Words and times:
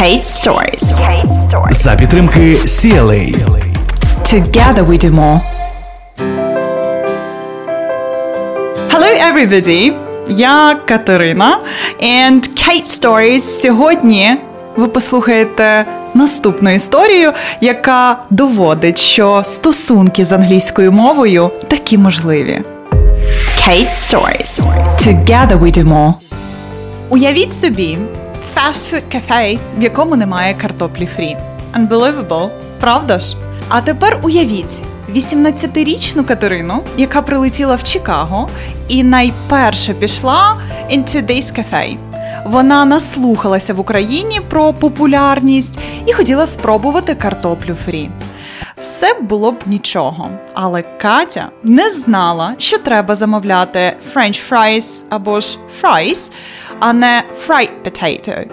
Kate 0.00 0.22
Stories. 0.22 1.00
За 1.70 1.94
підтримки 1.94 2.56
CLA. 2.64 3.34
Together 4.22 4.84
we 4.86 4.98
do 5.04 5.10
more. 5.10 5.40
Hello 8.90 9.06
everybody! 9.30 9.92
Я 10.28 10.76
Катерина 10.88 11.58
and 12.02 12.40
Kate 12.40 12.86
Stories. 12.86 13.40
Сьогодні 13.40 14.36
ви 14.76 14.86
послухаєте 14.86 15.84
наступну 16.14 16.70
історію, 16.74 17.32
яка 17.60 18.18
доводить, 18.30 18.98
що 18.98 19.42
стосунки 19.44 20.24
з 20.24 20.32
англійською 20.32 20.92
мовою 20.92 21.50
такі 21.68 21.98
можливі. 21.98 22.62
Kate 23.68 23.90
Stories. 23.90 24.60
Together 25.06 25.58
we 25.58 25.78
do 25.78 25.84
more. 25.84 26.12
Уявіть 27.08 27.52
собі 27.52 27.98
фастфуд 28.56 29.02
кафе, 29.12 29.58
в 29.78 29.82
якому 29.82 30.16
немає 30.16 30.54
картоплі 30.54 31.06
фрі. 31.16 31.36
Unbelievable, 31.74 32.48
правда 32.80 33.18
ж? 33.18 33.36
А 33.68 33.80
тепер 33.80 34.20
уявіть 34.22 34.82
18-річну 35.14 36.24
Катерину, 36.24 36.82
яка 36.96 37.22
прилетіла 37.22 37.76
в 37.76 37.84
Чикаго 37.84 38.48
і 38.88 39.02
найперше 39.02 39.94
пішла 39.94 40.56
into 40.90 41.26
this 41.26 41.58
cafe. 41.58 41.96
Вона 42.44 42.84
наслухалася 42.84 43.74
в 43.74 43.80
Україні 43.80 44.40
про 44.48 44.72
популярність 44.72 45.78
і 46.06 46.12
хотіла 46.12 46.46
спробувати 46.46 47.14
картоплю 47.14 47.74
фрі. 47.74 48.10
Все 48.80 49.14
було 49.14 49.52
б 49.52 49.62
нічого, 49.66 50.30
але 50.54 50.82
Катя 50.82 51.50
не 51.62 51.90
знала, 51.90 52.54
що 52.58 52.78
треба 52.78 53.16
замовляти 53.16 53.96
french 54.14 54.50
fries 54.50 55.04
або 55.10 55.40
ж 55.40 55.58
fries, 55.82 56.32
а 56.80 56.92
не 56.92 57.22
fried 57.46 57.70
potato. 57.84 58.44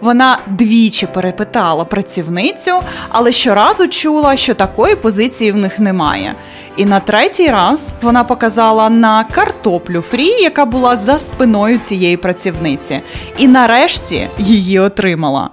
Вона 0.00 0.38
двічі 0.46 1.06
перепитала 1.06 1.84
працівницю, 1.84 2.80
але 3.08 3.32
щоразу 3.32 3.88
чула, 3.88 4.36
що 4.36 4.54
такої 4.54 4.96
позиції 4.96 5.52
в 5.52 5.56
них 5.56 5.78
немає. 5.78 6.34
І 6.76 6.84
на 6.84 7.00
третій 7.00 7.48
раз 7.48 7.92
вона 8.02 8.24
показала 8.24 8.90
на 8.90 9.24
картоплю 9.24 10.00
фрі, 10.00 10.26
яка 10.26 10.64
була 10.64 10.96
за 10.96 11.18
спиною 11.18 11.78
цієї 11.78 12.16
працівниці, 12.16 13.00
і 13.38 13.48
нарешті 13.48 14.28
її 14.38 14.78
отримала. 14.78 15.50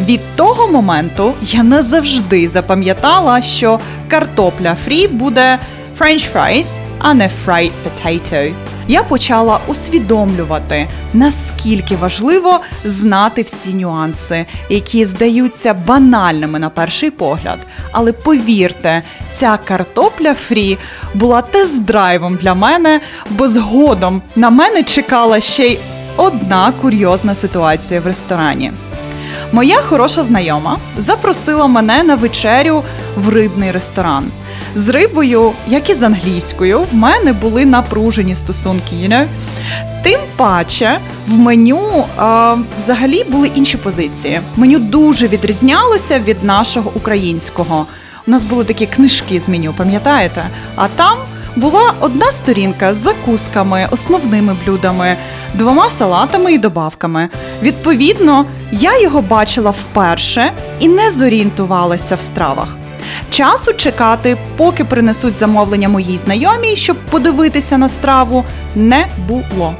Від 0.00 0.20
того 0.36 0.68
моменту 0.68 1.34
я 1.42 1.62
назавжди 1.62 2.48
запам'ятала, 2.48 3.42
що 3.42 3.80
картопля 4.08 4.76
фрі 4.84 5.08
буде 5.08 5.58
french 5.98 6.32
fries, 6.32 6.80
а 6.98 7.14
не 7.14 7.28
fried 7.46 7.72
potato. 7.84 8.54
Я 8.88 9.02
почала 9.02 9.60
усвідомлювати, 9.66 10.88
наскільки 11.14 11.96
важливо 11.96 12.60
знати 12.84 13.42
всі 13.42 13.74
нюанси, 13.74 14.46
які 14.68 15.04
здаються 15.04 15.74
банальними 15.74 16.58
на 16.58 16.70
перший 16.70 17.10
погляд. 17.10 17.58
Але 17.92 18.12
повірте, 18.12 19.02
ця 19.32 19.56
картопля 19.56 20.34
фрі 20.34 20.78
була 21.14 21.42
тест-драйвом 21.42 22.36
для 22.36 22.54
мене, 22.54 23.00
бо 23.30 23.48
згодом 23.48 24.22
на 24.36 24.50
мене 24.50 24.82
чекала 24.82 25.40
ще 25.40 25.66
й 25.66 25.78
одна 26.16 26.72
курйозна 26.80 27.34
ситуація 27.34 28.00
в 28.00 28.06
ресторані. 28.06 28.72
Моя 29.52 29.76
хороша 29.76 30.22
знайома 30.22 30.78
запросила 30.96 31.66
мене 31.66 32.02
на 32.02 32.14
вечерю 32.14 32.82
в 33.16 33.28
рибний 33.28 33.70
ресторан. 33.70 34.30
З 34.76 34.88
рибою, 34.88 35.52
як 35.66 35.90
і 35.90 35.94
з 35.94 36.02
англійською, 36.02 36.80
в 36.92 36.94
мене 36.94 37.32
були 37.32 37.64
напружені 37.64 38.34
стосунки. 38.34 38.96
You 38.96 39.08
know? 39.08 39.26
Тим 40.02 40.20
паче 40.36 40.98
в 41.28 41.38
меню 41.38 42.04
а, 42.16 42.56
взагалі 42.78 43.24
були 43.24 43.50
інші 43.54 43.76
позиції. 43.76 44.40
Меню 44.56 44.78
дуже 44.78 45.28
відрізнялося 45.28 46.18
від 46.18 46.44
нашого 46.44 46.90
українського. 46.94 47.86
У 48.26 48.30
нас 48.30 48.44
були 48.44 48.64
такі 48.64 48.86
книжки 48.86 49.40
з 49.40 49.48
меню, 49.48 49.74
пам'ятаєте? 49.76 50.44
А 50.74 50.88
там 50.88 51.18
була 51.56 51.92
одна 52.00 52.32
сторінка 52.32 52.94
з 52.94 52.96
закусками, 52.96 53.88
основними 53.90 54.56
блюдами, 54.66 55.16
двома 55.54 55.90
салатами 55.90 56.52
і 56.52 56.58
добавками. 56.58 57.28
Відповідно, 57.62 58.46
я 58.72 59.00
його 59.00 59.22
бачила 59.22 59.70
вперше 59.70 60.52
і 60.80 60.88
не 60.88 61.10
зорієнтувалася 61.10 62.14
в 62.16 62.20
стравах. 62.20 62.76
Часу 63.30 63.72
чекати, 63.74 64.36
поки 64.56 64.84
принесуть 64.84 65.38
замовлення 65.38 65.88
моїй 65.88 66.18
знайомій, 66.18 66.76
щоб 66.76 66.96
подивитися 66.96 67.78
на 67.78 67.88
страву, 67.88 68.44
не 68.74 69.06
було. 69.28 69.74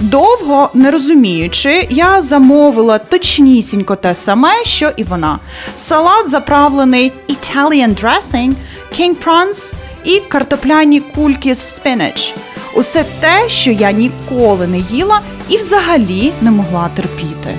Довго 0.00 0.70
не 0.74 0.90
розуміючи, 0.90 1.86
я 1.90 2.20
замовила 2.20 2.98
точнісінько 2.98 3.96
те 3.96 4.14
саме, 4.14 4.64
що 4.64 4.90
і 4.96 5.04
вона. 5.04 5.38
Салат 5.76 6.30
заправлений 6.30 7.12
Italian 7.28 8.02
dressing, 8.02 8.52
king 8.98 9.14
prawns 9.24 9.72
і 10.04 10.20
картопляні 10.20 11.00
кульки 11.00 11.54
з 11.54 11.80
spinach. 11.80 12.34
Усе 12.74 13.04
те, 13.20 13.48
що 13.48 13.70
я 13.70 13.92
ніколи 13.92 14.66
не 14.66 14.78
їла 14.78 15.20
і 15.48 15.56
взагалі 15.56 16.32
не 16.42 16.50
могла 16.50 16.90
терпіти. 16.96 17.54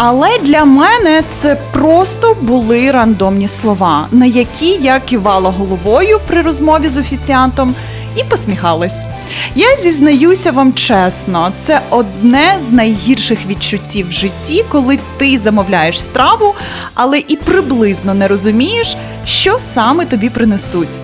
Але 0.00 0.38
для 0.38 0.64
мене 0.64 1.22
це 1.28 1.56
просто 1.72 2.36
були 2.40 2.90
рандомні 2.90 3.48
слова, 3.48 4.06
на 4.12 4.26
які 4.26 4.68
я 4.68 5.00
кивала 5.00 5.50
головою 5.50 6.20
при 6.26 6.42
розмові 6.42 6.88
з 6.88 6.96
офіціантом 6.96 7.74
і 8.16 8.24
посміхалась. 8.24 9.02
Я 9.54 9.76
зізнаюся 9.76 10.52
вам 10.52 10.72
чесно, 10.72 11.52
це 11.64 11.80
одне 11.90 12.56
з 12.60 12.70
найгірших 12.70 13.46
відчуттів 13.46 14.08
в 14.08 14.12
житті, 14.12 14.64
коли 14.68 14.98
ти 15.16 15.38
замовляєш 15.38 16.00
страву, 16.00 16.54
але 16.94 17.18
і 17.18 17.36
приблизно 17.36 18.14
не 18.14 18.28
розумієш, 18.28 18.96
що 19.26 19.58
саме 19.58 20.04
тобі 20.04 20.30
принесуть. 20.30 20.98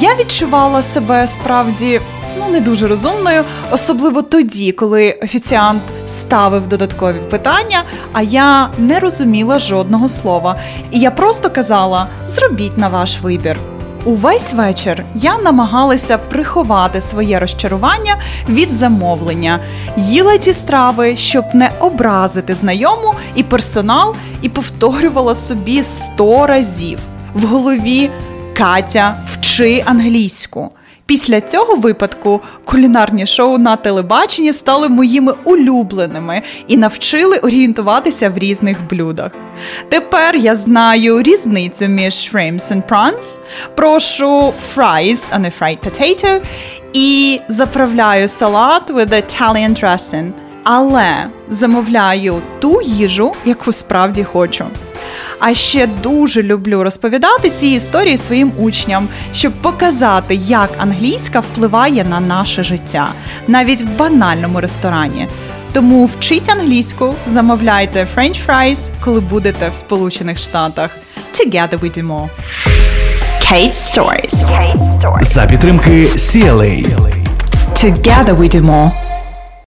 Я 0.00 0.14
відчувала 0.14 0.82
себе 0.82 1.28
справді 1.28 2.00
ну 2.38 2.48
не 2.48 2.60
дуже 2.60 2.88
розумною, 2.88 3.44
особливо 3.70 4.22
тоді, 4.22 4.72
коли 4.72 5.12
офіціант 5.22 5.82
ставив 6.08 6.66
додаткові 6.66 7.18
питання, 7.30 7.82
а 8.12 8.22
я 8.22 8.70
не 8.78 9.00
розуміла 9.00 9.58
жодного 9.58 10.08
слова. 10.08 10.56
І 10.90 11.00
я 11.00 11.10
просто 11.10 11.50
казала: 11.50 12.06
зробіть 12.28 12.78
на 12.78 12.88
ваш 12.88 13.20
вибір. 13.20 13.58
Увесь 14.04 14.52
вечір 14.52 15.04
я 15.14 15.38
намагалася 15.38 16.18
приховати 16.18 17.00
своє 17.00 17.38
розчарування 17.38 18.16
від 18.48 18.72
замовлення, 18.72 19.60
їла 19.96 20.38
ці 20.38 20.52
страви, 20.52 21.16
щоб 21.16 21.44
не 21.54 21.70
образити 21.80 22.54
знайому 22.54 23.14
і 23.34 23.42
персонал, 23.42 24.14
і 24.42 24.48
повторювала 24.48 25.34
собі 25.34 25.82
сто 25.82 26.46
разів 26.46 26.98
в 27.34 27.44
голові 27.44 28.10
Катя 28.56 29.14
вчи 29.32 29.82
англійську. 29.86 30.70
Після 31.10 31.40
цього 31.40 31.76
випадку 31.76 32.40
кулінарні 32.64 33.26
шоу 33.26 33.58
на 33.58 33.76
телебаченні 33.76 34.52
стали 34.52 34.88
моїми 34.88 35.34
улюбленими 35.44 36.42
і 36.66 36.76
навчили 36.76 37.36
орієнтуватися 37.36 38.30
в 38.30 38.38
різних 38.38 38.76
блюдах. 38.90 39.32
Тепер 39.88 40.36
я 40.36 40.56
знаю 40.56 41.22
різницю 41.22 41.86
між 41.86 42.14
shrimps 42.14 42.72
and 42.72 42.82
prawns, 42.82 43.38
прошу 43.74 44.52
fries, 44.76 45.24
а 45.30 45.38
не 45.38 45.48
fried 45.48 45.78
potato, 45.78 46.40
і 46.92 47.40
заправляю 47.48 48.28
салат 48.28 48.90
with 48.90 49.12
Italian 49.12 49.84
dressing. 49.84 50.30
Але 50.64 51.26
замовляю 51.50 52.42
ту 52.60 52.80
їжу, 52.82 53.32
яку 53.44 53.72
справді 53.72 54.24
хочу. 54.24 54.64
А 55.38 55.54
ще 55.54 55.88
дуже 56.02 56.42
люблю 56.42 56.82
розповідати 56.82 57.50
ці 57.50 57.66
історії 57.66 58.16
своїм 58.16 58.52
учням, 58.58 59.08
щоб 59.32 59.52
показати, 59.52 60.34
як 60.34 60.70
англійська 60.78 61.40
впливає 61.40 62.04
на 62.04 62.20
наше 62.20 62.64
життя, 62.64 63.08
навіть 63.48 63.82
в 63.82 63.96
банальному 63.98 64.60
ресторані. 64.60 65.28
Тому 65.72 66.06
вчіть 66.06 66.48
англійську, 66.48 67.14
замовляйте 67.26 68.06
french 68.16 68.46
fries, 68.46 68.88
коли 69.04 69.20
будете 69.20 69.68
в 69.68 69.74
Сполучених 69.74 70.38
Штатах. 70.38 70.90
Together 71.32 71.78
we 71.78 71.98
do 71.98 72.06
more. 72.06 72.28
Kate 73.50 73.72
Stories. 73.72 74.52
За 75.22 75.46
підтримки 75.46 76.06
CLA. 76.06 76.86
Together 77.74 78.36
we 78.36 78.56
do 78.56 78.62
more. 78.62 78.90